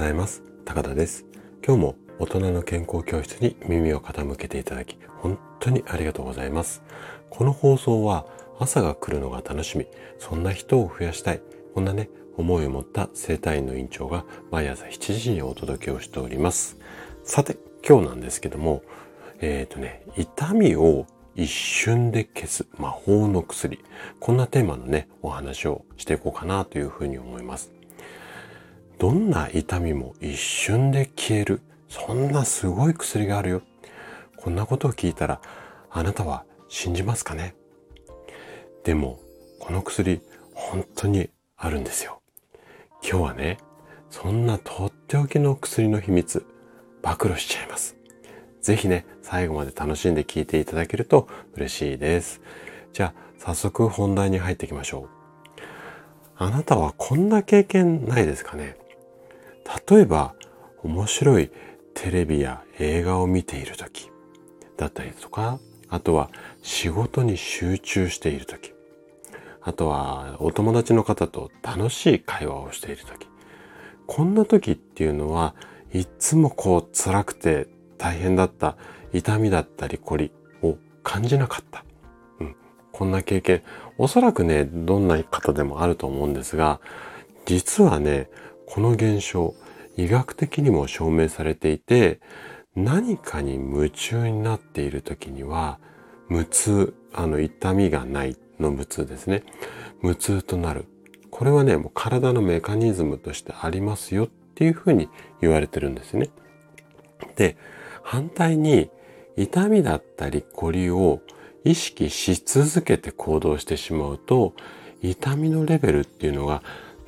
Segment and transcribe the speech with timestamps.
[0.00, 1.26] ございます高田です
[1.62, 6.82] 今日も大人の健康教室に耳を傾けていただき本当にありがとうございます
[7.28, 8.24] この放送は
[8.58, 9.86] 朝が来るのが楽しみ
[10.18, 11.42] そんな人を増やしたい
[11.74, 12.08] こんなね
[12.38, 16.78] 思いを持った生体院の院長が毎朝7時にお届けをしております
[17.22, 18.82] さて今日なんですけども
[19.40, 21.06] えっ、ー、とね痛みを
[21.36, 23.78] 一瞬で消す魔法の薬。
[24.18, 27.79] こんなテーマのね、お話をしていこうかなというふうに思います。
[29.00, 31.62] どんな痛みも一瞬で消える。
[31.88, 33.62] そんなすごい薬があるよ。
[34.36, 35.40] こんなことを聞いたら、
[35.90, 37.54] あなたは信じますかね？
[38.84, 39.18] でも、
[39.58, 40.20] この薬、
[40.52, 42.20] 本当にあるんですよ。
[43.02, 43.56] 今日はね、
[44.10, 46.44] そんなとっておきの薬の秘密、
[47.00, 47.96] 暴露しちゃいます。
[48.60, 52.42] ぜひね、最後まで楽しんで聞いていただけると嬉しいです。
[52.92, 55.08] じゃあ、早速本題に入っていきましょう。
[56.36, 58.76] あなたはこんな経験ないですかね？
[59.88, 60.34] 例えば、
[60.82, 61.50] 面白い
[61.94, 64.10] テレビや映画を見ている時
[64.76, 65.58] だったりとか、
[65.88, 66.30] あとは
[66.62, 68.72] 仕事に集中している時、
[69.60, 73.28] あとはお友達の方と楽しい会話をしている時、
[74.06, 75.54] こんな時っていうのは
[75.92, 78.76] いつもこう辛くて大変だった
[79.12, 81.84] 痛みだったり凝りを感じなかった。
[82.40, 82.56] うん、
[82.92, 83.62] こんな経験、
[83.98, 86.80] おそらくね、どんな方でもあると思うんですが、
[87.44, 88.30] 実はね、
[88.70, 89.56] この現象、
[89.96, 92.20] 医学的にも証明されていて、
[92.76, 95.80] 何かに夢中になっている時には、
[96.28, 99.42] 無痛、あの痛みがないの無痛ですね。
[100.02, 100.84] 無痛となる。
[101.30, 105.08] これはね、もう体のメカニズムとしてありますよっていうふうに
[105.40, 106.30] 言われてるんですね。
[107.34, 107.56] で、
[108.04, 108.88] 反対に
[109.36, 111.22] 痛みだったり凝りを
[111.64, 114.54] 意識し続けて行動してしまうと
[115.02, 116.62] 痛みのレベルっていうのが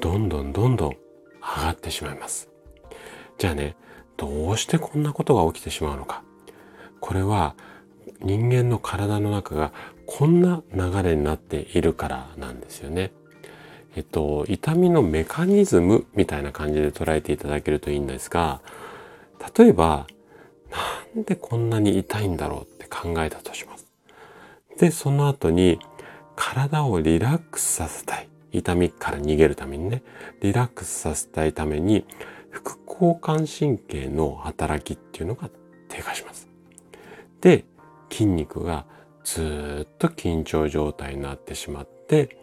[0.00, 0.96] どんどんどんどん
[1.56, 2.48] 上がってしまいます。
[3.38, 3.76] じゃあね、
[4.16, 6.22] どうしてこんなことが起きてしまうのか。
[7.00, 7.54] これは
[8.20, 9.72] 人間の体の中が
[10.06, 13.12] こんな流れになっているからなんですよね。
[13.94, 18.60] えっと、痛みのメカニズムみたいな感じで捉えていただけるといいんですが、
[19.56, 20.06] 例えば
[21.14, 23.86] なんでこんなに痛いんだろうって考えたとします。
[24.78, 25.78] で、その後に
[26.34, 28.28] 体をリラックスさせたい。
[28.58, 30.02] 痛みから逃げるためにね、
[30.40, 32.06] リラックスさせたいために
[32.50, 35.50] 副交感神経の働きっていうのが
[35.88, 36.48] 低下します。
[37.40, 37.64] で、
[38.10, 38.86] 筋肉が
[39.24, 42.38] ずっと緊張状態になってしまって、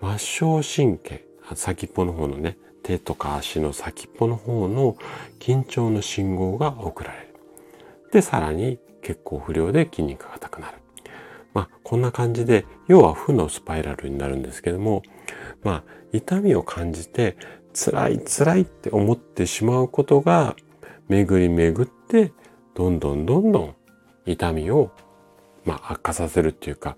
[0.00, 1.24] 末梢神経、
[1.54, 4.96] 先っぽの方のね、手とか足の先っぽの方の
[5.38, 7.26] 緊張の信号が送られる。
[8.12, 10.79] で、さらに血行不良で筋肉が硬くなる。
[11.54, 15.02] まあ、こんな感じで、要は負のスパイラルになるんですけども、
[15.62, 17.36] まあ、痛みを感じて、
[17.72, 20.56] 辛い辛いって思ってしまうことが、
[21.08, 22.32] 巡り巡って、
[22.74, 23.74] どんどんどんどん
[24.26, 24.90] 痛みを、
[25.64, 26.96] まあ、悪化させるっていうか、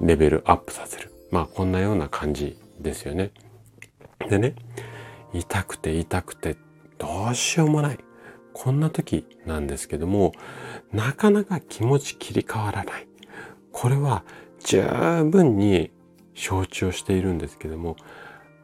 [0.00, 1.12] レベルアップさせる。
[1.30, 3.32] まあ、こんなような感じですよね。
[4.28, 4.54] でね、
[5.32, 6.56] 痛くて痛くて、
[6.98, 7.98] どうしようもない。
[8.52, 10.32] こんな時なんですけども、
[10.92, 13.05] なかなか気持ち切り替わらない。
[13.78, 14.24] これは
[14.64, 14.80] 十
[15.30, 15.90] 分に
[16.32, 17.96] 承知をしているんですけども、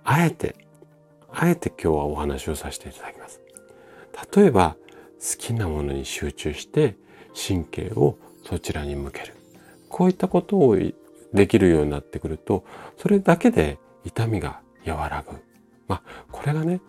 [0.05, 0.57] あえて、
[1.31, 3.43] あえて今日はお話をさせていただきます。
[4.35, 4.75] 例えば、
[5.21, 6.97] 好きなものに集中して
[7.37, 9.35] 神経をそちらに向ける。
[9.91, 10.79] こういったことを
[11.35, 12.65] できるようになってくると、
[12.97, 15.37] それだけで痛みが和らぐ。
[15.89, 16.03] まあ、
[16.33, 16.81] これがね、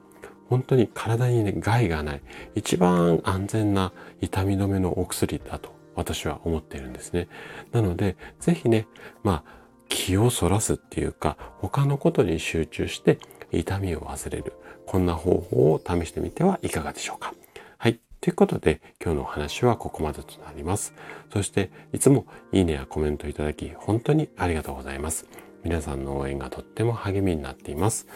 [0.48, 2.22] 本当に体にね、害がない、
[2.56, 3.92] 一番安全な
[4.22, 7.28] 痛み止めのお薬だと私は思っているんですね。
[7.72, 8.88] なので、ぜひね、
[9.24, 13.20] まあ、気をそらすっていうか、他のことに集中して
[13.52, 14.54] 痛みを忘れる。
[14.86, 17.34] こんな方法を試してみてはいかがでしょうか。
[17.78, 18.00] はい。
[18.20, 20.94] ということで、今日のお話はここまでとなります。
[21.32, 25.28] そして、いつもいいねやコメントいただき、本当にありがとうございます。
[25.64, 28.08] 皆さんの応援がとっても励みになっています。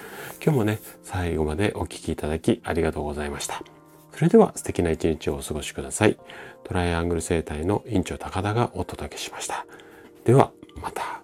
[0.43, 3.76] 今日もね、最後までお聴きいただきありがとうございました。
[4.17, 6.17] それでは素敵な一日をお過ごしください。
[6.63, 9.67] トライアングル生態の院長高田がお届けしました。
[10.25, 11.16] では、また。